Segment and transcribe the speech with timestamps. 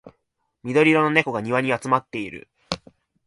[0.63, 2.49] 緑色の猫が庭に集まっている